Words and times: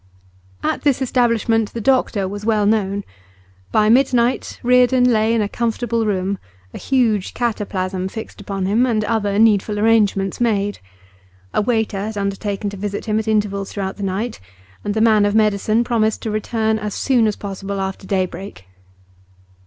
At 0.63 0.81
this 0.81 0.99
establishment 0.99 1.73
the 1.73 1.79
doctor 1.79 2.27
was 2.27 2.43
well 2.43 2.65
known. 2.65 3.03
By 3.71 3.87
midnight 3.87 4.59
Reardon 4.63 5.03
lay 5.11 5.31
in 5.31 5.43
a 5.43 5.47
comfortable 5.47 6.07
room, 6.07 6.39
a 6.73 6.79
huge 6.79 7.35
cataplasm 7.35 8.07
fixed 8.07 8.41
upon 8.41 8.65
him, 8.65 8.87
and 8.87 9.03
other 9.05 9.37
needful 9.37 9.77
arrangements 9.77 10.41
made. 10.41 10.79
A 11.53 11.61
waiter 11.61 12.03
had 12.03 12.17
undertaken 12.17 12.67
to 12.71 12.77
visit 12.77 13.05
him 13.05 13.19
at 13.19 13.27
intervals 13.27 13.71
through 13.73 13.93
the 13.93 14.01
night, 14.01 14.39
and 14.83 14.95
the 14.95 15.01
man 15.01 15.23
of 15.23 15.35
medicine 15.35 15.83
promised 15.83 16.23
to 16.23 16.31
return 16.31 16.79
as 16.79 16.95
soon 16.95 17.27
as 17.27 17.35
possible 17.35 17.79
after 17.79 18.07
daybreak. 18.07 18.65